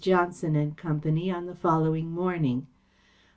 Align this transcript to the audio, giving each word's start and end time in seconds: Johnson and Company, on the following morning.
Johnson 0.03 0.55
and 0.55 0.75
Company, 0.75 1.29
on 1.29 1.45
the 1.45 1.53
following 1.53 2.09
morning. 2.09 2.65